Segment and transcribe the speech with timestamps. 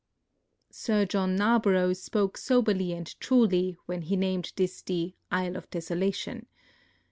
[0.71, 6.47] Sir John Narborough spoke soberl}^ and truly when he named this the" Isle of Desolation."